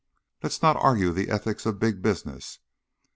"Let's 0.41 0.63
not 0.63 0.77
argue 0.77 1.11
the 1.13 1.29
ethics 1.29 1.67
of 1.67 1.77
big 1.77 2.01
business. 2.01 2.57